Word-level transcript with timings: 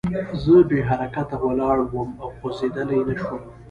زه 0.43 0.55
بې 0.69 0.79
حرکته 0.89 1.35
ولاړ 1.45 1.77
وم 1.93 2.09
او 2.23 2.29
خوځېدلی 2.39 2.99
نه 3.07 3.15
شوم 3.21 3.41